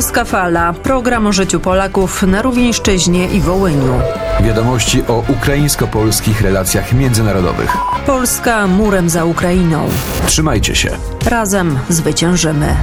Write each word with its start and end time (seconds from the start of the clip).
Polska 0.00 0.24
Fala. 0.24 0.72
Program 0.72 1.26
o 1.26 1.32
życiu 1.32 1.60
Polaków 1.60 2.22
na 2.22 2.42
Rówieńszczyźnie 2.42 3.28
i 3.28 3.40
Wołyniu. 3.40 4.00
Wiadomości 4.40 5.02
o 5.08 5.24
ukraińsko-polskich 5.28 6.40
relacjach 6.40 6.92
międzynarodowych. 6.92 7.76
Polska 8.06 8.66
murem 8.66 9.10
za 9.10 9.24
Ukrainą. 9.24 9.88
Trzymajcie 10.26 10.74
się. 10.74 10.90
Razem 11.26 11.78
zwyciężymy. 11.88 12.76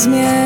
zmieni. 0.00 0.39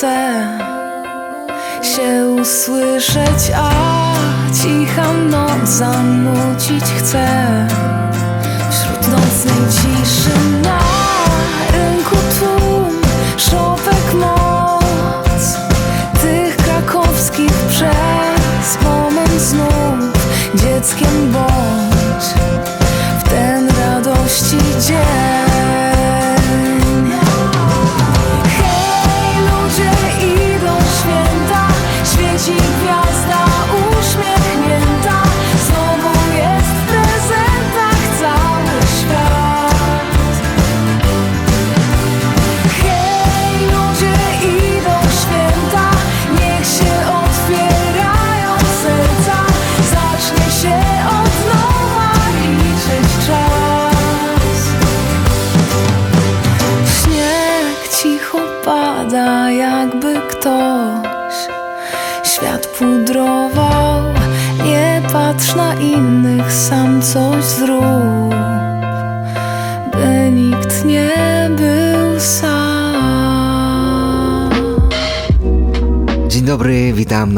chcę 0.00 0.58
się 1.82 2.26
usłyszeć, 2.26 3.52
a 3.56 3.70
cicha 4.54 5.12
noc 5.12 5.68
zanucić 5.68 6.84
chcę 6.84 7.26
wśród 8.70 9.08
nocnej 9.08 9.68
ciszy. 9.70 10.59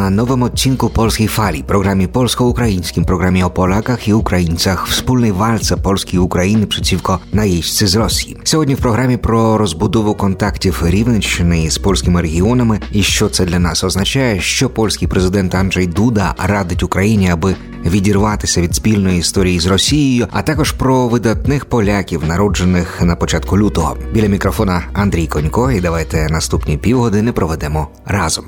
na 0.03 0.11
nowym 0.11 0.43
odcinku 0.43 0.91
Polskiej 0.91 1.29
Fali, 1.29 1.65
programie 1.65 2.09
polsko-ukraińskim, 2.09 3.05
programie 3.05 3.47
o 3.47 3.51
Polakach 3.51 4.09
i 4.09 4.15
Ukraińcach, 4.15 4.89
wspólnej 4.89 5.33
walce 5.33 5.77
Polski 5.77 6.17
i 6.17 6.19
Ukrainy 6.19 6.67
przeciwko 6.67 7.19
najeźdźcy 7.33 7.87
z 7.87 7.97
Rosji. 7.97 8.37
Сегодня 8.45 8.75
в 8.75 8.79
програмі 8.79 9.17
про 9.17 9.59
розбудову 9.59 10.15
контактів 10.15 10.83
Рівненщини 10.87 11.71
з 11.71 11.79
польськими 11.79 12.23
регіонами 12.23 12.81
і 12.93 13.03
що 13.03 13.29
це 13.29 13.45
для 13.45 13.59
нас 13.59 13.85
означає, 13.85 14.41
що 14.41 14.71
польський 14.71 15.09
президент 15.09 15.55
Анджей 15.55 15.87
Дуда 15.87 16.35
радить 16.39 16.83
Україні, 16.83 17.31
аби 17.31 17.55
відірватися 17.87 18.61
від 18.61 18.75
спільної 18.75 19.19
історії 19.19 19.61
з 19.61 19.67
Росією, 19.67 20.27
а 20.33 20.43
також 20.43 20.73
про 20.73 21.09
видатних 21.09 21.65
поляків, 21.65 22.25
народжених 22.25 23.03
на 23.03 23.17
початку 23.17 23.59
лютого. 23.59 23.97
Біля 24.13 24.27
мікрофона 24.29 24.83
Андрій 24.93 25.27
Конько, 25.27 25.71
і 25.71 25.81
давайте 25.81 26.27
наступні 26.31 26.77
півгодини 26.77 27.33
проведемо 27.33 27.89
разом. 28.07 28.45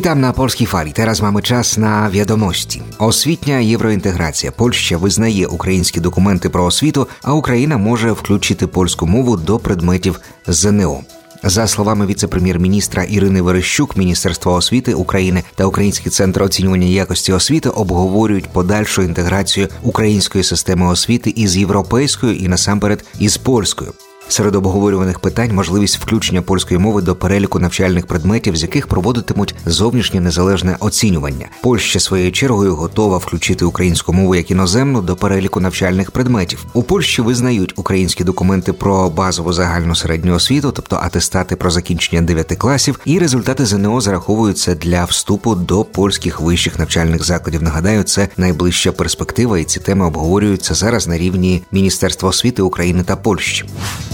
Witam 0.00 0.20
na 0.20 0.32
polskiej 0.32 0.66
fali. 0.66 0.92
Teraz 0.92 1.22
mamy 1.22 1.42
czas 1.42 1.78
на 1.78 2.10
wiadomości. 2.10 2.82
Освітня 2.98 3.58
євроінтеграція. 3.58 4.52
Польща 4.52 4.96
визнає 4.96 5.46
українські 5.46 6.00
документи 6.00 6.48
про 6.48 6.64
освіту, 6.64 7.08
а 7.22 7.32
Україна 7.32 7.76
може 7.76 8.12
включити 8.12 8.66
польську 8.66 9.06
мову 9.06 9.36
до 9.36 9.58
предметів 9.58 10.20
ЗНО. 10.46 11.00
За 11.42 11.66
словами 11.66 12.06
віце-прем'єр-міністра 12.06 13.02
Ірини 13.02 13.42
Верещук, 13.42 13.96
Міністерство 13.96 14.52
освіти 14.54 14.94
України 14.94 15.42
та 15.54 15.64
Український 15.64 16.12
центр 16.12 16.42
оцінювання 16.42 16.86
якості 16.86 17.32
освіти 17.32 17.68
обговорюють 17.68 18.48
подальшу 18.52 19.02
інтеграцію 19.02 19.68
української 19.82 20.44
системи 20.44 20.86
освіти 20.86 21.30
із 21.36 21.56
європейською 21.56 22.36
і 22.36 22.48
насамперед 22.48 23.04
із 23.18 23.36
польською. 23.36 23.92
Серед 24.30 24.54
обговорюваних 24.54 25.18
питань 25.18 25.54
можливість 25.54 25.98
включення 25.98 26.42
польської 26.42 26.80
мови 26.80 27.02
до 27.02 27.16
переліку 27.16 27.58
навчальних 27.58 28.06
предметів, 28.06 28.56
з 28.56 28.62
яких 28.62 28.86
проводитимуть 28.86 29.54
зовнішнє 29.66 30.20
незалежне 30.20 30.76
оцінювання. 30.80 31.48
Польща 31.62 32.00
своєю 32.00 32.32
чергою 32.32 32.76
готова 32.76 33.18
включити 33.18 33.64
українську 33.64 34.12
мову 34.12 34.34
як 34.34 34.50
іноземну 34.50 35.02
до 35.02 35.16
переліку 35.16 35.60
навчальних 35.60 36.10
предметів. 36.10 36.64
У 36.72 36.82
Польщі 36.82 37.22
визнають 37.22 37.72
українські 37.76 38.24
документи 38.24 38.72
про 38.72 39.10
базову 39.10 39.52
загальну 39.52 39.94
середню 39.94 40.34
освіту, 40.34 40.72
тобто 40.72 40.96
атестати 40.96 41.56
про 41.56 41.70
закінчення 41.70 42.22
9 42.22 42.56
класів, 42.58 43.00
і 43.04 43.18
результати 43.18 43.66
ЗНО 43.66 44.00
зараховуються 44.00 44.74
для 44.74 45.04
вступу 45.04 45.54
до 45.54 45.84
польських 45.84 46.40
вищих 46.40 46.78
навчальних 46.78 47.24
закладів. 47.24 47.62
Нагадаю, 47.62 48.02
це 48.02 48.28
найближча 48.36 48.92
перспектива, 48.92 49.58
і 49.58 49.64
ці 49.64 49.80
теми 49.80 50.06
обговорюються 50.06 50.74
зараз 50.74 51.08
на 51.08 51.18
рівні 51.18 51.62
Міністерства 51.72 52.28
освіти 52.28 52.62
України 52.62 53.02
та 53.02 53.16
Польщі. 53.16 53.64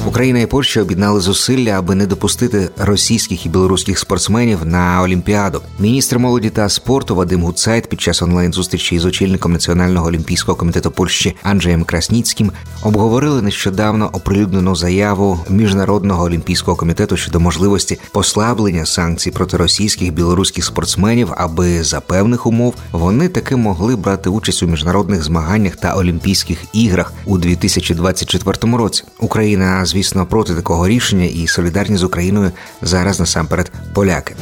Україна 0.07 0.41
і 0.41 0.47
Польща 0.47 0.83
об'єднали 0.83 1.21
зусилля, 1.21 1.71
аби 1.71 1.95
не 1.95 2.07
допустити 2.07 2.71
російських 2.79 3.47
і 3.47 3.49
білоруських 3.49 3.99
спортсменів 3.99 4.67
на 4.67 5.03
Олімпіаду. 5.03 5.63
Міністр 5.79 6.19
молоді 6.19 6.51
та 6.51 6.69
спорту 6.69 7.17
Вадим 7.17 7.43
Гуцайт 7.43 7.89
під 7.89 8.01
час 8.01 8.23
онлайн-зустрічі 8.23 8.95
із 8.95 9.05
очільником 9.05 9.53
Національного 9.53 10.07
олімпійського 10.07 10.59
комітету 10.59 10.91
Польщі 10.91 11.37
Анджеєм 11.43 11.85
Красніцьким 11.85 12.53
обговорили 12.83 13.43
нещодавно 13.43 14.11
оприлюднену 14.13 14.77
заяву 14.77 15.41
міжнародного 15.49 16.25
олімпійського 16.25 16.77
комітету 16.77 17.17
щодо 17.17 17.41
можливості 17.41 17.99
послаблення 18.13 18.87
санкцій 18.87 19.31
проти 19.31 19.57
російських 19.57 20.13
білоруських 20.13 20.65
спортсменів, 20.65 21.33
аби 21.37 21.85
за 21.85 22.01
певних 22.01 22.47
умов 22.47 22.75
вони 22.93 23.29
таки 23.29 23.57
могли 23.57 23.97
брати 23.97 24.31
участь 24.31 24.63
у 24.63 24.67
міжнародних 24.67 25.23
змаганнях 25.23 25.77
та 25.77 25.95
Олімпійських 25.95 26.59
іграх 26.73 27.13
у 27.25 27.39
2024 27.39 28.77
році. 28.77 29.05
Україна, 29.21 29.85
звісно, 29.97 30.27
проти 30.27 30.55
такого 30.55 30.89
рішення 30.89 31.25
і 31.25 31.47
солідарні 31.47 31.97
з 31.97 32.03
Україною 32.03 32.51
зараз 32.83 33.21
насамперед 33.21 33.73
поляки. 33.95 34.35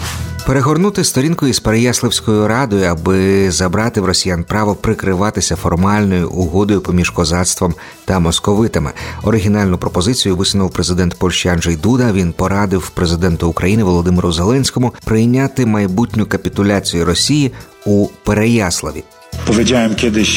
Перегорнути 0.47 1.05
сторінку 1.05 1.47
із 1.47 1.61
Переяславською 1.61 2.49
радою, 2.49 2.85
аби 2.85 3.51
забрати 3.51 4.01
в 4.01 4.05
росіян 4.05 4.45
право 4.45 4.75
прикриватися 4.75 5.57
формальною 5.57 6.31
угодою 6.31 6.81
поміж 6.81 7.11
козацтвом 7.11 7.75
та 8.05 8.19
московитами. 8.19 8.93
Оригінальну 9.23 9.79
пропозицію 9.79 10.37
висунув 10.37 10.71
президент 10.71 11.15
Польщі 11.15 11.49
Анджей 11.49 11.77
Дуда. 11.77 12.13
Він 12.13 12.33
порадив 12.33 12.91
президенту 12.91 13.49
України 13.49 13.85
Володимиру 13.85 14.33
Зеленському 14.33 14.95
прийняти 15.05 15.67
майбутню 15.67 16.27
капітуляцію 16.27 17.05
Росії 17.05 17.53
у 17.87 18.07
Переяславі. 18.25 19.05
Powiedziałem 19.47 19.95
kiedyś, 19.95 20.31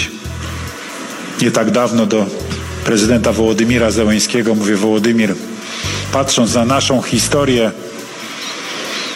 nie 1.42 1.52
tak 1.52 1.72
dawno, 1.72 2.06
do 2.06 2.26
prezydenta 2.88 3.32
Wołodymira 3.32 3.92
Zełańskiego, 3.92 4.56
mówię, 4.56 4.76
Wołodymir, 4.76 5.36
patrząc 6.12 6.54
na 6.54 6.66
naszą 6.66 7.02
historię, 7.02 7.72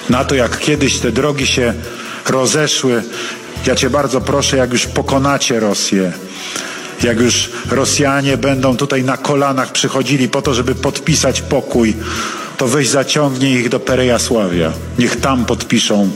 na 0.10 0.26
to, 0.26 0.36
jak 0.36 0.60
kiedyś 0.60 1.00
te 1.00 1.12
drogi 1.12 1.48
się 1.48 1.74
rozeszły, 2.30 3.04
ja 3.66 3.76
Cię 3.76 3.90
bardzo 3.90 4.22
proszę, 4.22 4.58
jak 4.58 4.74
już 4.74 4.86
pokonacie 4.88 5.60
Rosję, 5.60 6.12
jak 7.04 7.20
już 7.20 7.52
Rosjanie 7.70 8.38
będą 8.38 8.78
tutaj 8.78 9.04
na 9.04 9.18
kolanach 9.18 9.72
przychodzili 9.72 10.30
po 10.30 10.42
to, 10.42 10.54
żeby 10.54 10.76
podpisać 10.76 11.42
pokój, 11.42 11.96
to 12.58 12.68
weź 12.68 12.90
zaciągnij 12.90 13.54
ich 13.54 13.70
do 13.70 13.80
Perejasławia. 13.80 14.72
Niech 15.00 15.16
tam 15.16 15.46
podpiszą 15.46 16.10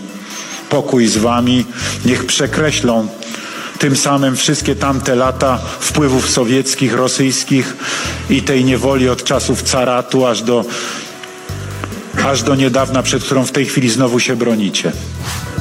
pokój 0.70 1.08
z 1.08 1.18
wami, 1.18 1.66
niech 2.06 2.26
przekreślą 2.26 3.08
tym 3.80 3.96
samym 3.96 4.36
wszystkie 4.36 4.76
tamte 4.76 5.16
lata 5.16 5.60
wpływów 5.80 6.30
sowieckich, 6.30 6.94
rosyjskich 6.94 7.76
i 8.30 8.42
tej 8.42 8.66
niewoli 8.66 9.10
od 9.10 9.24
czasów 9.24 9.64
caratu 9.64 10.26
aż 10.26 10.42
do, 10.42 10.66
aż 12.26 12.44
do 12.44 12.56
niedawna, 12.56 13.04
przed 13.04 13.24
którą 13.24 13.46
w 13.46 13.52
tej 13.52 13.66
chwili 13.66 13.90
znowu 13.90 14.20
się 14.20 14.36
bronicie. 14.36 14.92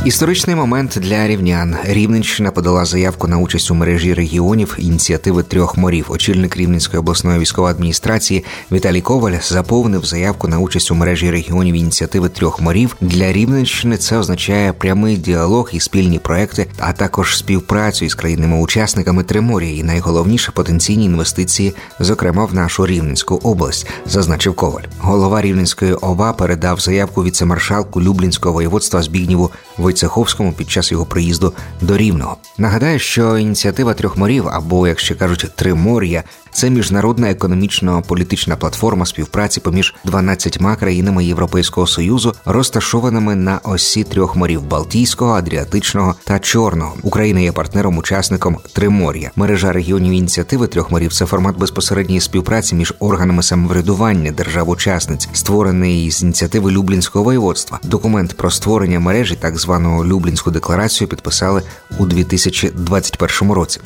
Історичний 0.05 0.57
момент 0.57 0.99
для 1.01 1.27
рівнян. 1.27 1.77
Рівненщина 1.85 2.51
подала 2.51 2.85
заявку 2.85 3.29
на 3.29 3.39
участь 3.39 3.71
у 3.71 3.75
мережі 3.75 4.15
регіонів 4.15 4.77
ініціативи 4.79 5.43
трьох 5.43 5.77
морів. 5.77 6.07
Очільник 6.09 6.57
Рівненської 6.57 7.01
обласної 7.01 7.39
військової 7.39 7.75
адміністрації 7.75 8.45
Віталій 8.73 9.01
Коваль 9.01 9.39
заповнив 9.43 10.05
заявку 10.05 10.49
на 10.49 10.59
участь 10.59 10.91
у 10.91 10.95
мережі 10.95 11.31
регіонів 11.31 11.75
ініціативи 11.75 12.29
трьох 12.29 12.61
морів. 12.61 12.97
Для 13.01 13.33
Рівненщини 13.33 13.97
це 13.97 14.19
означає 14.19 14.73
прямий 14.73 15.17
діалог 15.17 15.71
і 15.73 15.81
спільні 15.81 16.19
проекти, 16.19 16.67
а 16.79 16.93
також 16.93 17.39
співпрацю 17.39 18.05
із 18.05 18.15
країнами-учасниками 18.15 19.23
Тримор'я 19.23 19.77
і 19.77 19.83
найголовніше 19.83 20.53
потенційні 20.53 21.05
інвестиції, 21.05 21.75
зокрема 22.01 22.45
в 22.45 22.55
нашу 22.55 22.87
Рівненську 22.87 23.41
область, 23.43 23.87
зазначив 24.07 24.55
Коваль. 24.55 24.83
Голова 24.99 25.43
Рівненської 25.43 25.93
ОВА 25.95 26.33
передав 26.33 26.81
заявку 26.81 27.25
віцемаршалку 27.25 28.03
Люблінського 28.03 28.55
воєводства 28.55 29.03
Збігніву 29.03 29.51
Войцеховському 29.79 30.53
під 30.53 30.71
час 30.71 30.93
його 30.93 31.07
приїзду 31.07 31.53
до 31.81 31.97
Рівного. 31.97 32.37
Нагадаю, 32.59 32.99
що 32.99 33.39
ініціатива 33.39 33.95
трьох 33.95 34.17
морів, 34.17 34.49
або 34.49 34.89
як 34.89 35.01
ще 35.01 35.15
кажуть, 35.15 35.51
Тримор'я, 35.55 36.25
це 36.55 36.71
міжнародна 36.71 37.31
економічно-політична 37.31 38.57
платформа 38.57 39.07
співпраці 39.07 39.61
поміж 39.61 39.95
12 40.05 40.59
країнами 40.79 41.25
Європейського 41.25 41.87
союзу, 41.87 42.35
розташованими 42.45 43.35
на 43.35 43.61
осі 43.65 44.05
трьох 44.05 44.37
морів 44.37 44.63
Балтійського, 44.63 45.33
Адріатичного 45.33 46.15
та 46.25 46.39
Чорного. 46.39 46.95
Україна 47.03 47.41
є 47.41 47.53
партнером-учасником 47.53 48.59
Тримор'я. 48.73 49.31
Мережа 49.37 49.73
регіонів 49.73 50.13
ініціативи 50.13 50.67
трьох 50.67 50.91
морів 50.91 51.13
це 51.13 51.27
формат 51.27 51.59
безпосередньої 51.59 52.21
співпраці 52.21 52.75
між 52.75 52.95
органами 52.99 53.43
самоврядування 53.43 54.33
держав-учасниць, 54.33 55.29
створений 55.33 56.11
з 56.11 56.23
ініціативи 56.23 56.71
Люблінського 56.71 57.25
воєводства. 57.25 57.79
Документ 57.83 58.37
про 58.37 58.51
створення 58.51 59.01
мережі, 59.01 59.37
так 59.41 59.59
звану 59.59 60.05
Люблінську 60.05 60.51
декларацію, 60.51 61.09
підписали 61.09 61.63
у 61.99 62.07
2021 62.07 63.53
році. 63.53 63.81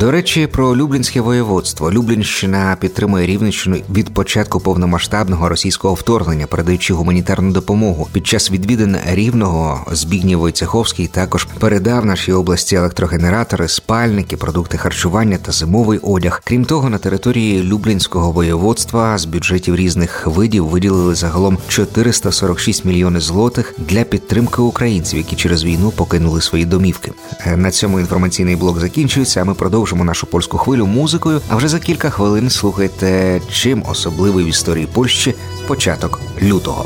До 0.00 0.10
речі, 0.10 0.46
про 0.46 0.76
Люблінське 0.76 1.20
воєводство. 1.20 1.92
Люблінщина 1.92 2.76
підтримує 2.80 3.26
Рівненщину 3.26 3.76
від 3.90 4.14
початку 4.14 4.60
повномасштабного 4.60 5.48
російського 5.48 5.94
вторгнення, 5.94 6.46
передаючи 6.46 6.94
гуманітарну 6.94 7.52
допомогу. 7.52 8.08
Під 8.12 8.26
час 8.26 8.50
відвідин 8.50 8.96
рівного 9.06 9.86
Збігнєв 9.92 10.38
Войцеховський 10.38 11.06
також 11.06 11.44
передав 11.58 12.06
нашій 12.06 12.32
області 12.32 12.76
електрогенератори, 12.76 13.68
спальники, 13.68 14.36
продукти 14.36 14.78
харчування 14.78 15.38
та 15.42 15.52
зимовий 15.52 15.98
одяг. 15.98 16.42
Крім 16.44 16.64
того, 16.64 16.90
на 16.90 16.98
території 16.98 17.62
Люблінського 17.62 18.32
воєводства 18.32 19.18
з 19.18 19.24
бюджетів 19.24 19.76
різних 19.76 20.26
видів 20.26 20.66
виділили 20.66 21.14
загалом 21.14 21.58
446 21.68 22.84
мільйони 22.84 23.20
злотих 23.20 23.74
для 23.78 24.04
підтримки 24.04 24.62
українців, 24.62 25.18
які 25.18 25.36
через 25.36 25.64
війну 25.64 25.90
покинули 25.90 26.40
свої 26.40 26.64
домівки. 26.64 27.12
Е, 27.46 27.56
На 27.56 27.70
цьому 27.70 28.00
інформаційний 28.00 28.56
блок 28.56 28.80
закінчується. 28.80 29.40
А 29.40 29.44
ми 29.44 29.54
продовжуємо 29.54 29.81
продовжимо 29.82 30.04
нашу 30.04 30.26
польську 30.26 30.58
хвилю 30.58 30.86
музикою. 30.86 31.40
А 31.48 31.56
вже 31.56 31.68
за 31.68 31.80
кілька 31.80 32.10
хвилин 32.10 32.50
слухайте, 32.50 33.40
чим 33.50 33.84
особливий 33.88 34.44
в 34.44 34.48
історії 34.48 34.88
Польщі 34.92 35.34
початок 35.66 36.20
лютого. 36.42 36.84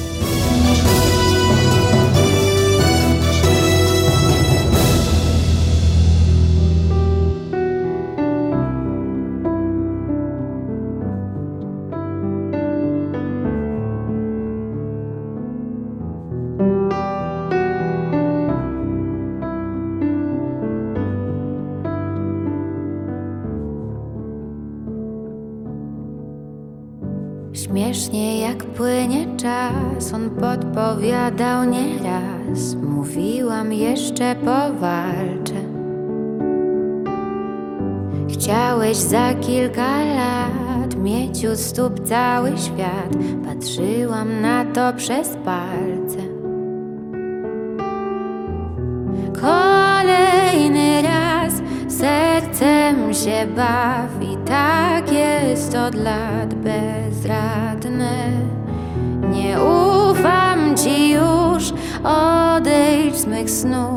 Jeszcze 34.16 34.34
powalczę. 34.34 35.60
Chciałeś 38.28 38.96
za 38.96 39.34
kilka 39.34 40.04
lat 40.04 40.94
mieć 40.94 41.44
u 41.44 41.56
stóp 41.56 42.08
cały 42.08 42.58
świat. 42.58 43.10
Patrzyłam 43.46 44.40
na 44.40 44.64
to 44.64 44.92
przez 44.96 45.28
palce. 45.28 46.22
Kolejny 49.40 51.02
raz 51.02 51.52
sercem 51.88 53.14
się 53.14 53.46
bawi, 53.56 54.36
tak 54.46 55.12
jest 55.12 55.74
od 55.74 55.94
lat 55.94 56.54
bezradne. 56.54 58.30
Nie 59.32 59.58
ufam 59.62 60.76
ci 60.76 61.10
już, 61.10 61.72
odejdź 62.04 63.16
z 63.16 63.26
mych 63.26 63.50
snów, 63.50 63.95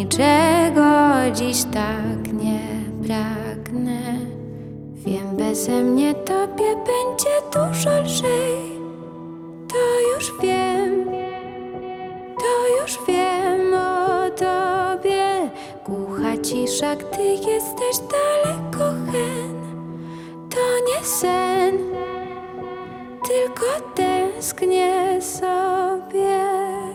niczego 0.00 0.90
dziś 1.34 1.64
tak 1.64 2.32
nie 2.32 2.60
pragnę. 3.06 4.00
Wiem, 4.94 5.36
beze 5.36 5.82
mnie 5.82 6.14
tobie 6.14 6.76
będzie 6.76 7.34
dużo 7.52 8.02
lżej, 8.02 8.80
to 9.68 10.14
już 10.14 10.32
wiem. 10.42 11.04
To 12.38 12.82
już 12.82 12.98
wiem 13.08 13.74
o 13.74 14.30
tobie. 14.30 15.50
Głucha 15.86 16.36
cisza, 16.42 16.96
gdy 16.96 17.24
jesteś 17.24 17.98
daleko 18.10 18.84
hen. 19.12 19.60
To 20.50 20.60
nie 20.88 21.04
sen, 21.04 21.78
tylko 23.22 23.66
tęsknię 23.94 25.22
sobie. 25.22 26.89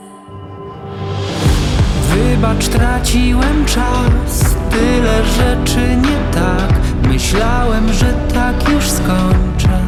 Wybacz, 2.35 2.67
traciłem 2.67 3.65
czas, 3.65 4.55
tyle 4.69 5.25
rzeczy 5.25 5.95
nie 5.95 6.33
tak. 6.33 6.73
Myślałem, 7.07 7.93
że 7.93 8.13
tak 8.33 8.69
już 8.69 8.89
skończę. 8.89 9.79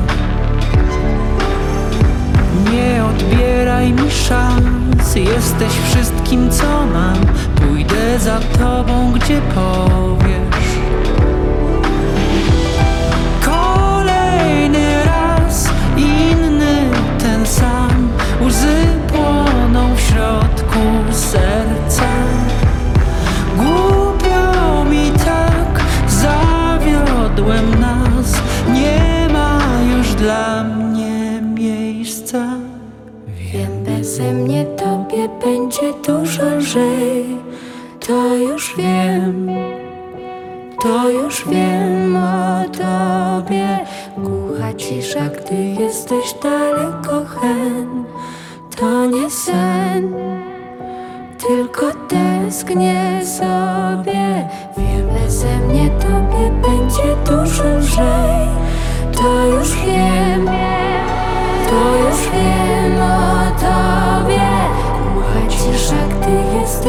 Nie 2.72 3.04
odbieraj 3.06 3.94
mi 3.94 4.12
szans, 4.12 5.16
jesteś 5.16 5.74
wszystkim, 5.90 6.52
co 6.52 6.86
mam. 6.94 7.18
Pójdę 7.56 8.20
za 8.20 8.40
tobą, 8.40 9.12
gdzie 9.12 9.42
powiesz. 9.56 10.57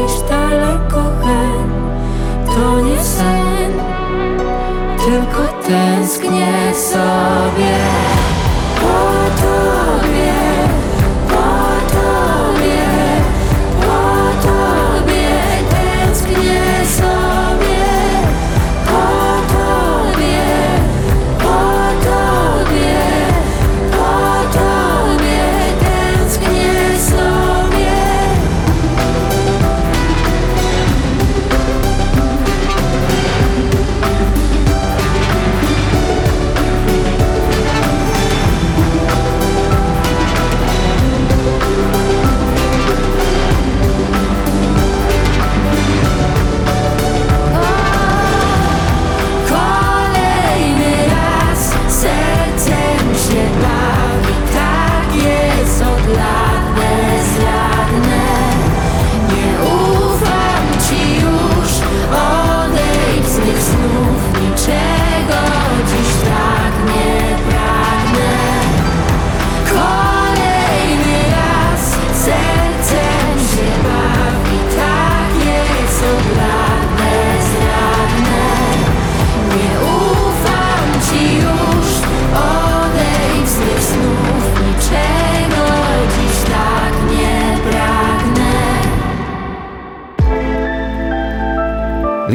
Jesteś 0.09 0.31
daleko 0.31 1.03
hen. 1.25 1.71
To 2.47 2.81
nie 2.81 3.05
sen, 3.05 3.73
tylko 4.99 5.53
tęsknię 5.69 6.75
sobie. 6.75 7.79
Po 8.81 9.43
tobie, 9.43 9.58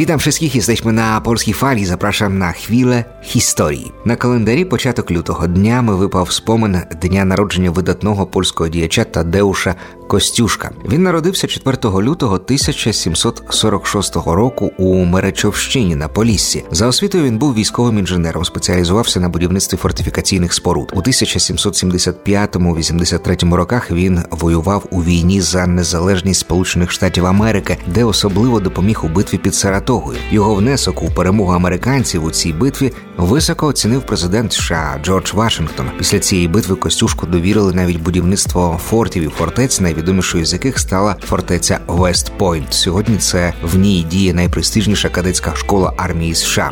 Witam 0.03 0.19
wszystkich, 0.19 0.55
jesteśmy 0.55 0.93
na 0.93 1.21
polskiej 1.21 1.53
fali. 1.53 1.85
Zapraszam 1.85 2.37
na 2.37 2.51
chwilę 2.51 3.03
historii. 3.21 3.91
На 4.05 4.15
календарі 4.15 4.65
початок 4.65 5.11
лютого 5.11 5.47
днями 5.47 5.95
випав 5.95 6.31
спомин 6.31 6.77
дня 7.01 7.25
народження 7.25 7.71
видатного 7.71 8.25
польського 8.25 8.69
діяча 8.69 9.03
Тадеуша 9.03 9.75
Костюшка. 10.07 10.71
Він 10.89 11.03
народився 11.03 11.47
4 11.47 11.77
лютого 11.83 12.35
1746 12.35 14.15
року 14.15 14.71
у 14.77 15.05
Меречовщині 15.05 15.95
на 15.95 16.07
Поліссі. 16.07 16.63
За 16.71 16.87
освітою 16.87 17.23
він 17.23 17.37
був 17.37 17.53
військовим 17.53 17.99
інженером, 17.99 18.45
спеціалізувався 18.45 19.19
на 19.19 19.29
будівництві 19.29 19.77
фортифікаційних 19.77 20.53
споруд. 20.53 20.91
У 20.95 21.01
1775-83 21.01 23.53
роках 23.53 23.91
він 23.91 24.19
воював 24.29 24.85
у 24.91 25.03
війні 25.03 25.41
за 25.41 25.67
незалежність 25.67 26.39
Сполучених 26.39 26.91
Штатів 26.91 27.25
Америки, 27.25 27.77
де 27.87 28.03
особливо 28.03 28.59
допоміг 28.59 28.99
у 29.03 29.07
битві 29.07 29.37
під 29.37 29.55
Саратовом. 29.55 29.92
Чаратогою. 29.93 30.19
Його 30.31 30.55
внесок 30.55 31.03
у 31.03 31.09
перемогу 31.09 31.53
американців 31.53 32.23
у 32.23 32.31
цій 32.31 32.53
битві 32.53 32.91
високо 33.17 33.67
оцінив 33.67 34.05
президент 34.05 34.53
США 34.53 34.99
Джордж 35.03 35.33
Вашингтон. 35.33 35.91
Після 35.97 36.19
цієї 36.19 36.47
битви 36.47 36.75
Костюшку 36.75 37.25
довірили 37.27 37.73
навіть 37.73 38.01
будівництво 38.01 38.79
фортів 38.85 39.23
і 39.23 39.27
фортець, 39.27 39.79
найвідомішою 39.79 40.45
з 40.45 40.53
яких 40.53 40.79
стала 40.79 41.15
фортеця 41.25 41.79
Вест 41.87 42.31
Пойнт. 42.37 42.73
Сьогодні 42.73 43.17
це 43.17 43.53
в 43.63 43.77
ній 43.77 44.05
діє 44.09 44.33
найпрестижніша 44.33 45.09
кадетська 45.09 45.55
школа 45.55 45.93
армії 45.97 46.35
США. 46.35 46.71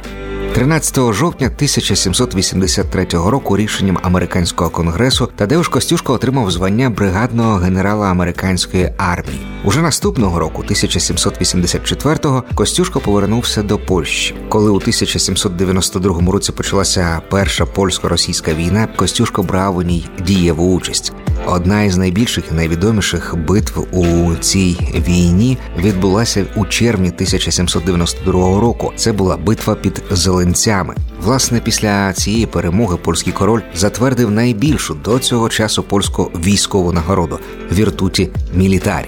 13 0.53 1.13
жовтня 1.13 1.48
1783 1.48 3.08
року 3.12 3.58
рішенням 3.58 3.98
американського 4.01 4.70
конгресу 4.70 5.29
Тадеуш 5.36 5.67
Костюшко 5.67 6.13
отримав 6.13 6.51
звання 6.51 6.89
бригадного 6.89 7.55
генерала 7.55 8.08
американської 8.08 8.93
армії. 8.98 9.41
Уже 9.63 9.81
наступного 9.81 10.39
року, 10.39 10.63
1784-го, 10.70 12.43
Костюшко 12.55 13.00
повернувся 13.00 13.63
до 13.63 13.77
Польщі. 13.77 14.36
Коли 14.50 14.72
у 14.72 14.75
1792 14.75 16.31
році 16.31 16.51
почалася 16.51 17.22
перша 17.29 17.65
польсько-російська 17.65 18.53
війна, 18.53 18.88
Костюшко 18.96 19.43
брав 19.43 19.77
у 19.77 19.81
ній 19.81 20.10
дієву 20.25 20.75
участь. 20.75 21.13
Одна 21.46 21.84
із 21.84 21.98
найбільших 21.98 22.43
і 22.51 22.55
найвідоміших 22.55 23.36
битв 23.48 23.79
у 23.91 24.36
цій 24.36 24.77
війні 25.08 25.58
відбулася 25.77 26.46
у 26.55 26.65
червні 26.65 27.08
1792 27.08 28.60
року. 28.60 28.93
Це 28.96 29.12
була 29.12 29.38
битва 29.38 29.75
під 29.75 30.03
Зеленцями. 30.42 30.96
Власне, 31.24 31.60
після 31.60 32.14
цієї 32.14 32.46
перемоги 32.46 32.98
польський 32.98 33.34
король 33.34 33.62
затвердив 33.76 34.32
найбільшу 34.32 34.94
до 34.94 35.20
цього 35.20 35.50
часу 35.50 35.84
польську 35.84 36.32
військову 36.46 36.92
нагороду 36.92 37.40
віртуті 37.72 38.30
мілітарі. 38.54 39.08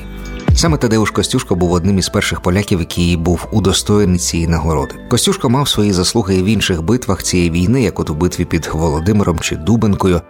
Саме 0.56 0.78
Тадеуш 0.78 1.12
Костюшко 1.12 1.56
був 1.56 1.72
одним 1.72 1.98
із 1.98 2.10
перших 2.10 2.42
поляків, 2.42 2.80
який 2.80 3.18
був 3.18 3.48
удостоєний 3.52 4.20
цієї 4.20 4.48
нагороди. 4.48 4.96
Костюшко 5.10 5.50
мав 5.50 5.68
свої 5.68 5.92
заслуги 5.92 6.44
в 6.44 6.46
інших 6.46 6.82
битвах 6.82 7.24
цієї 7.24 7.52
війни, 7.52 7.84
як 7.84 8.00
от 8.00 8.10
у 8.10 8.14
битві 8.14 8.46
під 8.46 8.70
Володимиром 8.74 9.40
чи 9.40 9.56
Дубенкою. 9.56 10.22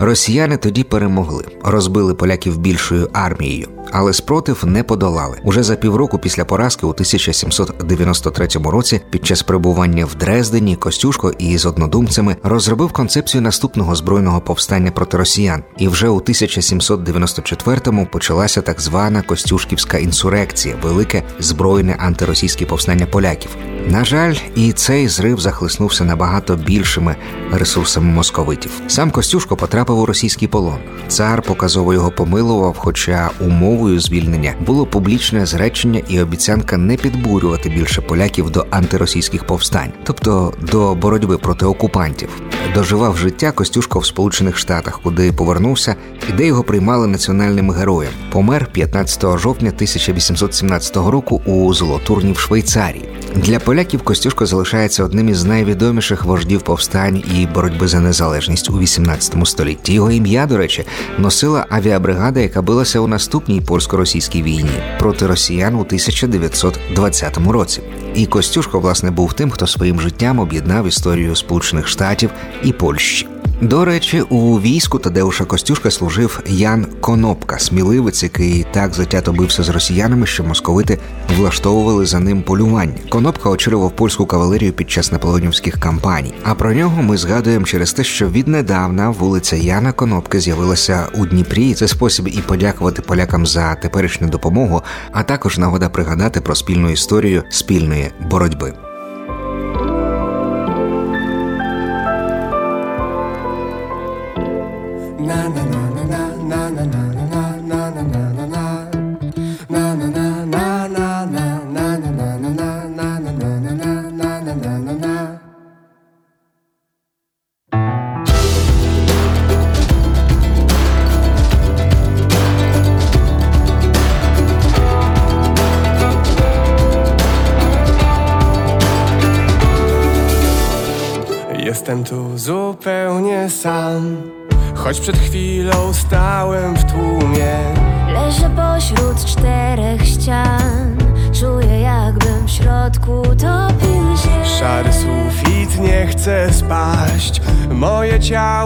Росіяни 0.00 0.56
тоді 0.56 0.84
перемогли, 0.84 1.44
розбили 1.64 2.14
поляків 2.14 2.58
більшою 2.58 3.10
армією, 3.12 3.68
але 3.92 4.12
спротив 4.12 4.64
не 4.66 4.82
подолали. 4.82 5.38
Уже 5.44 5.62
за 5.62 5.76
півроку 5.76 6.18
після 6.18 6.44
поразки 6.44 6.86
у 6.86 6.90
1793 6.90 8.48
році, 8.64 9.00
під 9.10 9.26
час 9.26 9.42
перебування 9.42 10.04
в 10.04 10.14
Дрездені, 10.14 10.76
Костюшко 10.76 11.32
із 11.38 11.66
однодумцями 11.66 12.36
розробив 12.42 12.92
концепцію 12.92 13.42
наступного 13.42 13.94
збройного 13.94 14.40
повстання 14.40 14.90
проти 14.90 15.16
росіян. 15.16 15.62
І 15.78 15.88
вже 15.88 16.08
у 16.08 16.20
1794-му 16.20 18.06
почалася 18.06 18.62
так 18.62 18.80
звана 18.80 19.22
Костюшківська 19.22 19.98
інсурекція, 19.98 20.76
велике 20.82 21.22
збройне 21.38 21.96
антиросійське 21.98 22.66
повстання 22.66 23.06
поляків. 23.06 23.56
На 23.86 24.04
жаль, 24.04 24.34
і 24.54 24.72
цей 24.72 25.08
зрив 25.08 25.40
захлиснувся 25.40 26.04
набагато 26.04 26.56
більшими 26.56 27.16
ресурсами 27.52 28.12
московитів. 28.12 28.70
Сам 28.88 29.10
Костюшко 29.10 29.56
потрапив 29.56 29.98
у 29.98 30.06
російський 30.06 30.48
полон. 30.48 30.78
Цар 31.08 31.42
показово 31.42 31.94
його 31.94 32.10
помилував, 32.10 32.76
хоча 32.78 33.30
умовою 33.78 34.00
звільнення 34.00 34.54
було 34.66 34.86
публічне 34.86 35.46
зречення 35.46 36.02
і 36.08 36.20
обіцянка 36.20 36.76
не 36.76 36.96
підбурювати 36.96 37.68
більше 37.68 38.00
поляків 38.00 38.50
до 38.50 38.66
антиросійських 38.70 39.46
повстань, 39.46 39.92
тобто 40.04 40.52
до 40.72 40.94
боротьби 40.94 41.38
проти 41.38 41.66
окупантів. 41.66 42.28
Доживав 42.74 43.16
життя 43.16 43.52
Костюшко 43.52 43.98
в 43.98 44.06
Сполучених 44.06 44.56
Штатах, 44.56 45.00
куди 45.02 45.32
повернувся 45.32 45.96
і 46.28 46.32
де 46.32 46.46
його 46.46 46.62
приймали 46.62 47.06
національним 47.06 47.70
героєм. 47.70 48.12
Помер 48.32 48.66
15 48.72 49.38
жовтня 49.38 49.68
1817 49.68 50.96
року 50.96 51.42
у 51.46 51.74
Золотурні 51.74 52.32
в 52.32 52.38
Швейцарії. 52.38 53.08
Для 53.36 53.58
поляків 53.58 54.02
Костюшко 54.02 54.46
залишається 54.46 55.04
одним 55.04 55.28
із 55.28 55.44
найвідоміших 55.44 56.24
вождів 56.24 56.62
повстань 56.62 57.22
і 57.34 57.46
боротьби 57.46 57.88
за 57.88 58.00
незалежність 58.00 58.70
у 58.70 58.78
18 58.78 59.46
столітті. 59.46 59.92
Його 59.92 60.10
ім'я, 60.10 60.46
до 60.46 60.56
речі, 60.56 60.84
носила 61.18 61.66
авіабригада, 61.70 62.40
яка 62.40 62.62
билася 62.62 63.00
у 63.00 63.06
наступній 63.06 63.60
польсько-російській 63.60 64.42
війні 64.42 64.70
проти 64.98 65.26
росіян 65.26 65.74
у 65.74 65.80
1920 65.80 67.38
році. 67.38 67.82
І 68.14 68.26
Костюшко, 68.26 68.80
власне, 68.80 69.10
був 69.10 69.32
тим, 69.32 69.50
хто 69.50 69.66
своїм 69.66 70.00
життям 70.00 70.38
об'єднав 70.38 70.86
історію 70.86 71.36
Сполучених 71.36 71.88
Штатів 71.88 72.30
і 72.62 72.72
Польщі. 72.72 73.26
До 73.60 73.84
речі, 73.84 74.20
у 74.20 74.60
війську 74.60 74.98
Тадеуша 74.98 75.44
Костюшка 75.44 75.90
служив 75.90 76.40
Ян 76.46 76.86
Конопка, 77.00 77.58
сміливець, 77.58 78.22
який 78.22 78.66
так 78.72 78.94
затято 78.94 79.32
бився 79.32 79.62
з 79.62 79.68
росіянами, 79.68 80.26
що 80.26 80.44
московити 80.44 80.98
влаштовували 81.36 82.06
за 82.06 82.20
ним 82.20 82.42
полювання. 82.42 82.94
Конопка 83.08 83.50
очолював 83.50 83.96
польську 83.96 84.26
кавалерію 84.26 84.72
під 84.72 84.90
час 84.90 85.12
наполеонівських 85.12 85.80
кампаній. 85.80 86.34
А 86.44 86.54
про 86.54 86.72
нього 86.72 87.02
ми 87.02 87.16
згадуємо 87.16 87.66
через 87.66 87.92
те, 87.92 88.04
що 88.04 88.28
віднедавна 88.28 89.10
вулиця 89.10 89.56
Яна 89.56 89.92
Конопки 89.92 90.40
з'явилася 90.40 91.06
у 91.14 91.26
Дніпрі. 91.26 91.74
Це 91.74 91.88
спосіб 91.88 92.28
і 92.28 92.38
подякувати 92.38 93.02
полякам 93.02 93.46
за 93.46 93.74
теперішню 93.74 94.28
допомогу, 94.28 94.82
а 95.12 95.22
також 95.22 95.58
нагода 95.58 95.88
пригадати 95.88 96.40
про 96.40 96.54
спільну 96.54 96.90
історію 96.90 97.42
спільної 97.50 98.10
боротьби. 98.30 98.87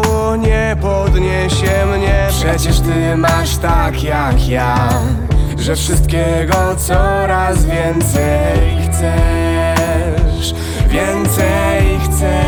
Ciało 0.02 0.36
nie 0.36 0.76
podniesie 0.80 1.86
mnie. 1.86 2.28
Przecież 2.28 2.80
ty 2.80 3.16
masz 3.16 3.56
tak 3.56 4.02
jak 4.02 4.48
ja 4.48 4.88
Że 5.58 5.76
wszystkiego 5.76 6.54
coraz 6.76 7.64
więcej 7.64 8.88
chcesz 8.88 10.54
Więcej 10.88 11.98
chcesz. 12.04 12.42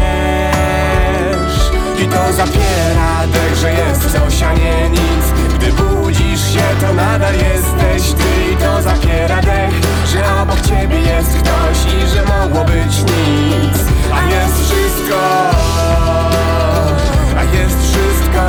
I 2.02 2.06
to 2.06 2.32
zapiera 2.32 3.26
dech, 3.32 3.54
że 3.54 3.70
jest 3.70 4.12
coś, 4.12 4.42
a 4.42 4.52
nie 4.52 4.90
nic. 4.90 5.54
Gdy 5.54 5.72
budzisz 5.72 6.52
się, 6.52 6.62
to 6.80 6.94
nadal 6.94 7.34
jesteś 7.34 8.12
ty. 8.12 8.52
I 8.52 8.56
to 8.56 8.82
zapiera 8.82 9.40
dech, 9.40 9.74
że 10.06 10.42
obok 10.42 10.60
ciebie 10.60 11.00
jest 11.00 11.30
ktoś 11.30 11.94
I 11.94 12.08
że 12.08 12.22
mogło 12.24 12.64
być 12.64 12.98
nic. 12.98 13.78
A 14.12 14.30
jest 14.30 14.64
wszystko 14.64 15.14
jest 17.54 17.82
wszystko 17.82 18.44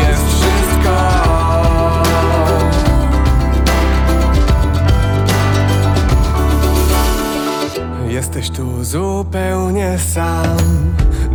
Jest 0.00 0.26
wszystko. 0.26 0.94
Jesteś 8.08 8.50
tu 8.50 8.84
zupełnie 8.84 9.98
sam 9.98 10.56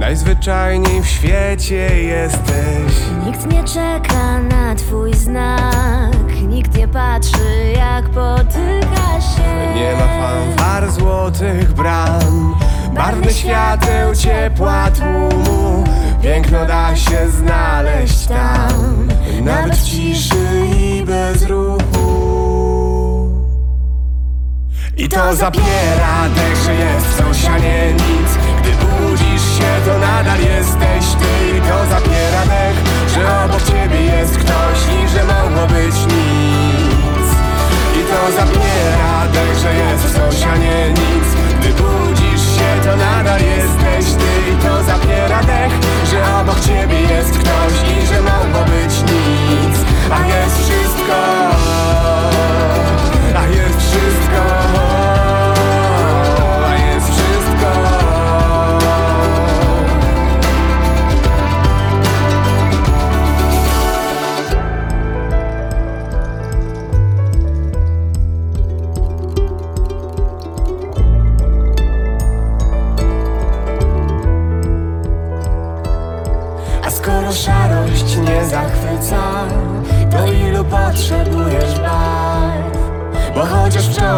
Najzwyczajniej 0.04 1.02
w 1.02 1.08
świecie 1.08 2.02
jesteś. 2.02 2.94
Nikt 3.26 3.46
nie 3.52 3.64
czeka 3.64 4.40
na 4.40 4.76
twój 4.76 5.14
znak. 5.14 6.42
Nikt 6.48 6.78
nie 6.78 6.88
patrzy 6.88 7.74
jak 7.78 8.10
potyka 8.10 9.22
się. 9.22 9.74
Nie 9.76 9.94
ma 9.94 10.08
fanfar 10.08 10.92
złotych 10.92 11.74
bram 11.74 12.56
Barwny 12.96 13.34
świateł, 13.34 14.16
ciepła 14.16 14.92
tłumu 14.92 15.84
Piękno 16.24 16.66
da 16.66 16.96
się 16.96 17.30
znaleźć 17.30 18.26
tam. 18.26 19.08
Nawet 19.42 19.76
w 19.76 19.84
ciszy 19.84 20.68
i 20.80 21.04
bez 21.06 21.44
ruchu. 21.44 22.34
I 24.98 25.10
to 25.10 25.36
zapiera 25.36 26.30
dech, 26.36 26.56
że 26.66 26.76
jest 26.76 27.18
coś, 27.18 27.46
a 27.46 27.58
nie 27.58 27.94
nic 27.94 28.23
nadal 30.04 30.40
jesteś 30.40 31.06
ty 31.20 31.58
I 31.58 31.62
to 31.68 31.78
zabiera 31.94 32.44
dech, 32.52 32.78
że 33.14 33.22
obok 33.46 33.64
ciebie 33.70 34.02
jest 34.02 34.38
ktoś 34.38 34.80
I 34.98 35.10
że 35.10 35.24
mogło 35.34 35.68
być 35.68 35.96
nic. 36.14 37.28
I 38.00 38.02
to 38.10 38.20
zabiera 38.38 39.14
dech, 39.34 39.58
że 39.64 39.72
jest 39.76 40.06
coś, 40.16 40.48
a 40.54 40.58
nie 40.58 40.90
nic. 40.90 41.28
Gdy 41.60 41.70
budzisz 41.80 42.46
się, 42.56 42.70
to 42.84 42.96
nadal 42.96 43.42
jesteś 43.42 44.06
ty 44.20 44.32
I 44.52 44.56
to 44.64 44.84
zabiera 44.84 45.42
dech, 45.44 45.74
że 46.10 46.20
obok 46.42 46.60
ciebie 46.60 47.00
jest 47.02 47.32
ktoś 47.32 47.74
I 47.94 48.08
że 48.08 48.22
mogło 48.22 48.62
być 48.74 48.94
nic, 49.12 49.76
a 50.12 50.28
jest 50.28 50.56
wszystko. 50.64 52.03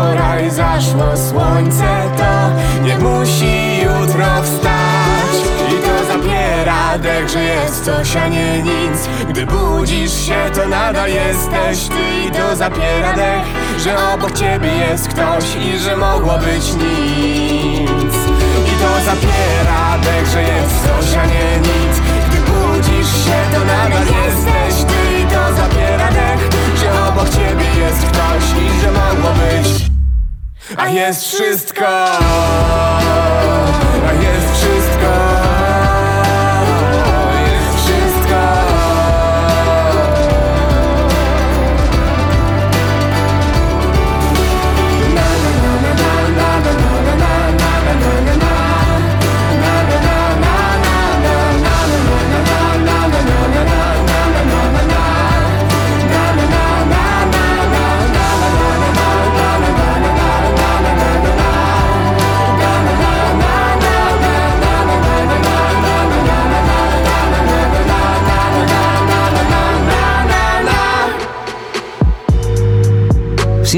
Wczoraj 0.06 0.52
zaszło 0.52 1.18
słońce 1.18 2.12
To 2.18 2.84
nie 2.84 2.98
musi 2.98 3.82
jutro 3.82 4.26
wstać. 4.44 5.34
I 5.70 5.82
to 5.86 6.06
zabiera 6.14 6.98
dech, 6.98 7.30
że 7.30 7.44
jest 7.44 7.86
coś, 7.86 8.16
a 8.16 8.28
nie 8.28 8.64
nic. 8.64 9.10
Gdy 9.30 9.46
budzisz 9.46 10.14
się, 10.14 10.36
to 10.56 10.68
nadal 10.68 11.10
jesteś 11.10 11.88
ty. 11.88 12.28
I 12.28 12.32
to 12.32 12.56
zabiera 12.56 13.14
dech, 13.14 13.46
że 13.80 14.14
obok 14.14 14.32
ciebie 14.32 14.72
jest 14.72 15.08
ktoś 15.08 15.46
I 15.56 15.80
że 15.80 15.98
mogło 15.98 16.38
być 16.38 16.74
nic. 16.74 18.16
I 18.68 18.74
to 18.82 18.92
zabiera 19.06 19.98
dech, 20.04 20.28
że 20.34 20.42
jest 20.42 20.76
coś, 20.84 21.18
a 21.18 21.26
nie 21.26 21.60
nic. 21.60 21.96
Gdy 22.30 22.38
budzisz 22.38 23.26
się, 23.26 23.38
to 23.54 23.60
nadal 23.60 24.06
jesteś 24.06 24.84
ty. 24.86 25.22
I 25.22 25.26
to 25.26 25.54
zabiera 25.56 26.08
dech, 26.08 26.50
że 26.80 27.08
obok 27.08 27.30
ciebie 27.30 27.86
jest 27.86 28.06
ktoś 28.06 28.64
I 28.64 28.82
że 28.82 28.92
mogło 28.92 29.30
być 29.30 29.95
a 30.78 30.90
jest 30.90 31.24
wszystko. 31.24 31.86
A 34.08 34.14
jest 34.14 34.58
wszystko 34.58 34.75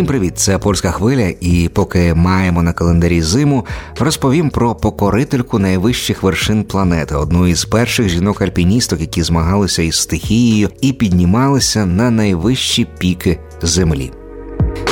привіт! 0.08 0.34
Це 0.40 0.58
польська 0.58 0.92
хвиля, 0.92 1.34
і 1.42 1.70
поки 1.74 2.14
маємо 2.14 2.64
на 2.64 2.74
календарі 2.74 3.22
зиму, 3.22 3.66
розповім 4.00 4.50
про 4.50 4.76
покорительку 4.76 5.60
найвищих 5.60 6.24
вершин 6.24 6.64
планети, 6.64 7.16
одну 7.16 7.48
із 7.48 7.66
перших 7.66 8.10
жінок-альпіністок, 8.10 9.02
які 9.02 9.24
змагалися 9.24 9.82
із 9.82 9.96
стихією 9.96 10.70
і 10.82 10.94
піднімалися 10.94 11.86
на 11.86 12.12
найвищі 12.12 12.88
піки 13.00 13.40
землі. 13.62 14.12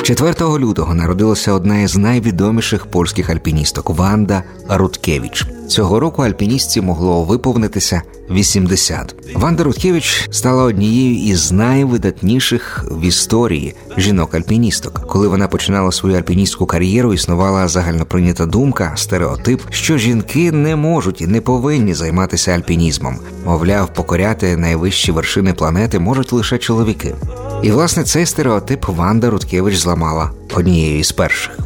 4 0.03 0.33
лютого 0.59 0.93
народилася 0.93 1.53
одна 1.53 1.81
із 1.81 1.97
найвідоміших 1.97 2.85
польських 2.85 3.29
альпіністок 3.29 3.89
Ванда 3.89 4.43
Руткевич. 4.69 5.45
Цього 5.67 5.99
року 5.99 6.21
альпіністці 6.21 6.81
могло 6.81 7.23
виповнитися 7.23 8.01
80. 8.29 9.15
Ванда 9.35 9.63
Руткевич 9.63 10.27
стала 10.31 10.63
однією 10.63 11.31
із 11.31 11.51
найвидатніших 11.51 12.85
в 12.91 13.01
історії 13.01 13.75
жінок-альпіністок. 13.97 15.07
Коли 15.07 15.27
вона 15.27 15.47
починала 15.47 15.91
свою 15.91 16.17
альпіністську 16.17 16.65
кар'єру, 16.65 17.13
існувала 17.13 17.67
загальноприйнята 17.67 18.45
думка, 18.45 18.91
стереотип, 18.95 19.61
що 19.69 19.97
жінки 19.97 20.51
не 20.51 20.75
можуть 20.75 21.21
і 21.21 21.27
не 21.27 21.41
повинні 21.41 21.93
займатися 21.93 22.51
альпінізмом. 22.51 23.19
Мовляв, 23.45 23.93
покоряти 23.93 24.57
найвищі 24.57 25.11
вершини 25.11 25.53
планети 25.53 25.99
можуть 25.99 26.33
лише 26.33 26.57
чоловіки. 26.57 27.15
І 27.63 27.71
власне 27.71 28.03
цей 28.03 28.25
стереотип 28.25 28.87
Ванда 28.87 29.29
Руткевич 29.29 29.77
зламала 29.77 30.31
однією 30.55 30.99
із 30.99 31.11
перших. 31.11 31.59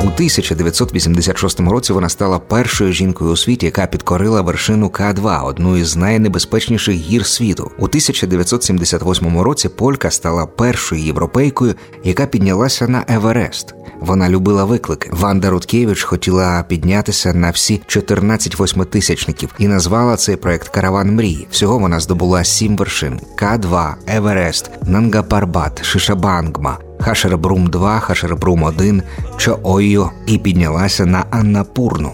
У 0.00 0.06
1986 0.06 1.60
році 1.60 1.92
вона 1.92 2.08
стала 2.08 2.38
першою 2.38 2.92
жінкою 2.92 3.30
у 3.30 3.36
світі, 3.36 3.66
яка 3.66 3.86
підкорила 3.86 4.40
вершину 4.40 4.86
К2, 4.86 5.44
одну 5.46 5.76
із 5.76 5.96
найнебезпечніших 5.96 6.94
гір 6.94 7.26
світу. 7.26 7.70
У 7.78 7.84
1978 7.84 9.40
році 9.40 9.68
Полька 9.68 10.10
стала 10.10 10.46
першою 10.46 11.02
європейкою, 11.02 11.74
яка 12.04 12.26
піднялася 12.26 12.88
на 12.88 13.04
Еверест. 13.08 13.74
Вона 14.00 14.28
любила 14.28 14.64
виклики. 14.64 15.10
Ванда 15.12 15.50
Руткевич 15.50 16.02
хотіла 16.02 16.64
піднятися 16.68 17.34
на 17.34 17.50
всі 17.50 17.82
14 17.86 18.58
восьмитисячників 18.58 19.54
і 19.58 19.68
назвала 19.68 20.16
цей 20.16 20.36
проект 20.36 20.68
Караван 20.68 21.14
мрії. 21.14 21.46
Всього 21.50 21.78
вона 21.78 22.00
здобула 22.00 22.44
сім 22.44 22.76
вершин: 22.76 23.20
К2, 23.42 23.94
Еверест, 24.06 24.70
Нангапарбат, 24.86 25.84
Шишабангма. 25.84 26.78
Хашербрум 27.00 27.66
2, 27.66 28.00
Хашербрум 28.00 28.62
1, 28.62 29.02
Чоойо 29.36 30.10
і 30.26 30.38
піднялася 30.38 31.06
на 31.06 31.24
Аннапурну. 31.30 32.12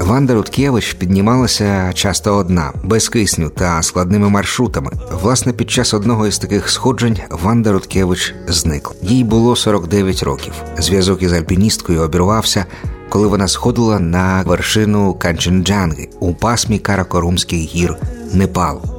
Ванда 0.00 0.34
Руткевич 0.34 0.92
піднімалася 0.92 1.92
часто 1.94 2.36
одна, 2.36 2.72
без 2.84 3.08
кисню 3.08 3.48
та 3.48 3.82
складними 3.82 4.28
маршрутами. 4.28 4.90
Власне, 5.22 5.52
під 5.52 5.70
час 5.70 5.94
одного 5.94 6.26
із 6.26 6.38
таких 6.38 6.70
сходжень 6.70 7.18
Ванда 7.30 7.72
Руткевич 7.72 8.34
зникла. 8.48 8.94
Їй 9.02 9.24
було 9.24 9.56
49 9.56 10.22
років. 10.22 10.52
Зв'язок 10.78 11.22
із 11.22 11.32
альпіністкою 11.32 12.02
обірвався, 12.02 12.66
коли 13.08 13.26
вона 13.26 13.48
сходила 13.48 14.00
на 14.00 14.42
вершину 14.46 15.14
Канченджанги 15.14 16.08
у 16.20 16.34
пасмі 16.34 16.78
Каракорумських 16.78 17.60
гір 17.60 17.96
Непалу. 18.32 18.91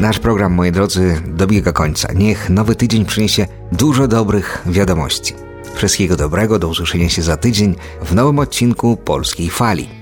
Nasz 0.00 0.18
program, 0.18 0.52
moi 0.52 0.72
drodzy, 0.72 1.22
dobiega 1.26 1.72
końca. 1.72 2.12
Niech 2.12 2.50
nowy 2.50 2.74
tydzień 2.74 3.04
przyniesie 3.04 3.46
dużo 3.72 4.08
dobrych 4.08 4.62
wiadomości. 4.66 5.34
Wszystkiego 5.74 6.16
dobrego, 6.16 6.58
do 6.58 6.68
usłyszenia 6.68 7.08
się 7.08 7.22
za 7.22 7.36
tydzień 7.36 7.74
w 8.02 8.14
nowym 8.14 8.38
odcinku 8.38 8.96
Polskiej 8.96 9.50
Fali. 9.50 9.95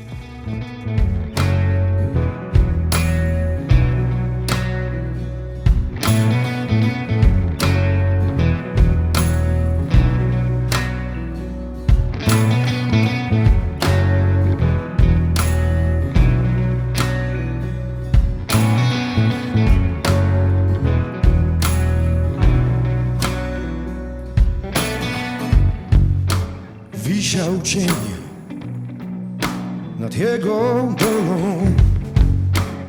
Wisiał 27.25 27.63
cień 27.63 27.89
nad 29.99 30.17
jego 30.17 30.89
dolą 30.99 31.75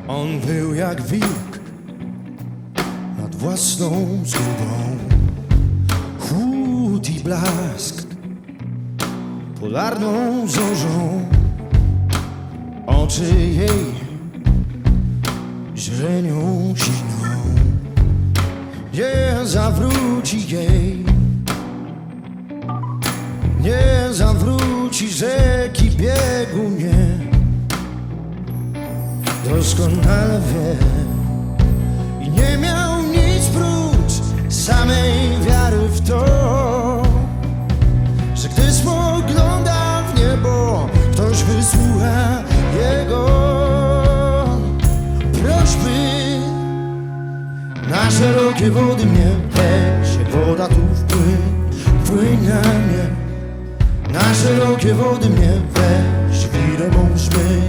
On 0.08 0.40
był 0.40 0.74
jak 0.74 1.02
wilk 1.02 1.60
nad 3.18 3.34
własną 3.34 4.06
zgubą. 4.24 4.96
Chłód 6.20 7.10
i 7.10 7.20
blask 7.20 8.06
polarną 9.60 10.48
zorzą. 10.48 11.28
Oczy 12.86 13.34
jej 13.34 13.94
źrenią 15.76 16.74
siną. 16.76 17.26
Nie 18.94 19.46
zawróci 19.46 20.48
jej 20.48 21.05
nie 23.66 24.14
zawróci 24.14 25.12
rzeki 25.12 25.90
biegu 25.90 26.70
nie. 26.78 27.26
Doskonale 29.50 30.40
wie 30.40 30.76
I 32.26 32.30
nie 32.30 32.58
miał 32.58 33.02
nic 33.02 33.46
prócz 33.46 34.12
samej 34.54 35.40
wiary 35.46 35.88
w 35.88 36.08
to 36.08 36.24
Że 38.34 38.48
gdy 38.48 38.72
spogląda 38.72 40.02
w 40.02 40.18
niebo 40.18 40.88
Ktoś 41.12 41.42
wysłucha 41.42 42.42
jego 42.80 43.26
prośby. 45.32 46.38
Na 47.90 48.10
szerokie 48.10 48.70
wody 48.70 49.06
mnie 49.06 49.30
weź 49.50 50.34
Woda 50.34 50.68
tu 50.68 50.80
wpłyń 52.04 52.46
na 52.46 52.60
mnie 52.60 53.25
na 54.16 54.34
szerokie 54.34 54.94
wody 54.94 55.30
mnie 55.30 55.52
weź 55.74 56.48
Wirę 56.48 56.88
mą 56.88 57.18
szmyj, 57.18 57.62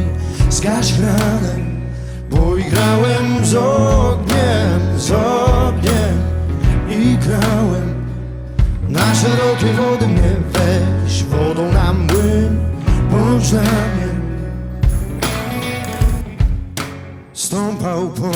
zgaś 0.49 0.93
ranem 0.99 1.81
Bo 2.29 2.57
i 2.57 2.63
grałem 2.63 3.45
z 3.45 3.55
ogniem, 3.55 4.79
z 4.97 5.11
ogniem 5.11 6.17
I 6.89 7.17
grałem. 7.17 8.05
Na 8.89 9.15
szerokie 9.15 9.73
wody 9.73 10.07
mnie 10.07 10.35
weź 10.53 11.23
Wodą 11.23 11.71
na 11.71 11.93
młyn, 11.93 12.59
bądź 13.11 13.51
na 13.51 13.61
mnie 13.61 14.07
Stąpał 17.33 18.09
po 18.09 18.31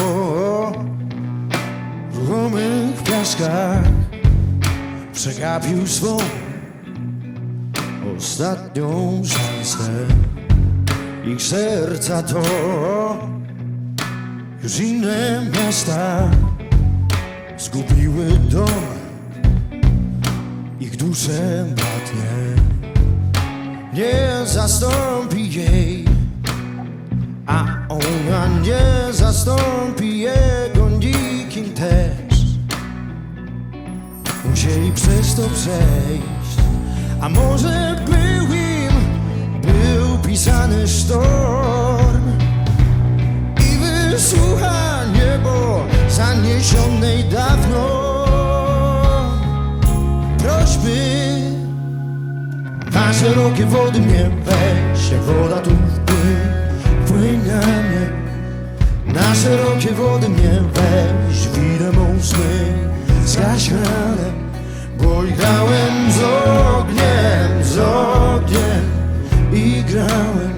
ruchomych 2.16 3.04
piaskach 3.04 3.84
przegapił 5.14 5.88
swą 5.88 6.18
ostatnią 8.22 9.22
szansę. 9.26 9.92
Ich 11.26 11.42
serca 11.42 12.24
to 12.24 12.42
już 14.64 14.80
inne 14.80 15.46
miasta 15.54 16.30
zgubiły 17.58 18.26
dom, 18.50 18.86
ich 20.80 20.98
dusze 20.98 21.66
bratnie 21.76 22.32
nie 23.94 24.46
zastąpi 24.46 25.54
jej, 25.54 26.06
a 27.46 27.66
ona 27.90 28.60
nie 28.60 29.14
zastąpi 29.14 30.20
jego 30.20 30.90
nikim 30.90 31.74
też. 31.74 32.42
Musieli 34.50 34.92
przez 34.92 35.36
to 35.36 35.42
przejść, 35.42 36.41
a 37.22 37.30
może 37.30 37.96
był 38.06 38.56
im, 38.56 38.94
był 39.62 40.18
pisany 40.18 40.88
sztorm? 40.88 42.32
I 43.58 43.78
wysłucha 44.12 45.06
niebo 45.14 45.86
zaniesionej 46.10 47.24
dawno. 47.24 47.88
Prośby. 50.38 51.02
Na 52.94 53.14
szerokie 53.14 53.66
wody 53.66 54.00
mnie 54.00 54.30
weź, 54.46 55.20
woda 55.20 55.60
tu 55.60 55.70
wpłyń, 55.70 56.38
wpłyń 57.06 57.40
na 57.48 57.68
mnie. 57.68 58.10
Na 59.06 59.36
szerokie 59.36 59.92
wody 59.92 60.30
mnie 60.30 60.62
weź, 60.74 61.48
widzę 61.48 61.92
mą 61.92 62.22
sny, 62.22 62.74
zgaś 63.26 63.70
grałem 65.38 66.12
z 66.12 66.20
ogniem, 66.24 67.64
z 67.64 67.78
ogniem 67.78 68.84
i 69.54 69.84
grałem. 69.84 70.52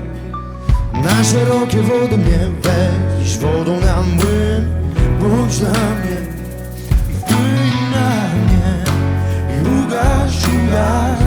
Na 1.03 1.23
szerokie 1.23 1.81
wody 1.81 2.17
mnie 2.17 2.39
weź, 2.63 3.37
wodą 3.37 3.79
na 3.79 4.01
młyn, 4.01 4.65
bądź 5.19 5.59
dla 5.59 5.69
mnie 5.69 6.17
i 7.09 7.13
wpłyń 7.13 7.91
na 7.91 8.09
mnie 8.35 8.83
i 9.55 9.85
ugaś, 9.85 10.47
ugaś. 10.47 11.22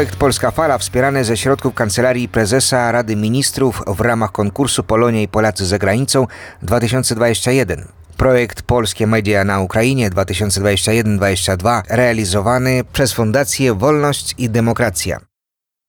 Projekt 0.00 0.16
Polska 0.16 0.50
Fala 0.50 0.78
wspierany 0.78 1.24
ze 1.24 1.36
środków 1.36 1.74
Kancelarii 1.74 2.28
Prezesa 2.28 2.92
Rady 2.92 3.16
Ministrów 3.16 3.82
w 3.86 4.00
ramach 4.00 4.32
konkursu 4.32 4.82
Polonia 4.82 5.22
i 5.22 5.28
Polacy 5.28 5.66
za 5.66 5.78
granicą 5.78 6.26
2021. 6.62 7.88
Projekt 8.16 8.62
Polskie 8.62 9.06
Media 9.06 9.44
na 9.44 9.60
Ukrainie 9.60 10.10
2021-2022 10.10 11.82
realizowany 11.88 12.84
przez 12.92 13.12
Fundację 13.12 13.74
Wolność 13.74 14.34
i 14.38 14.50
Demokracja. 14.50 15.29